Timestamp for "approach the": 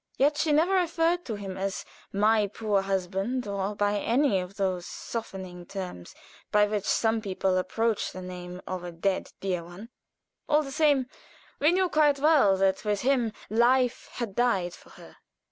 7.55-8.23